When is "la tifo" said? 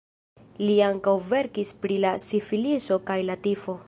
3.29-3.77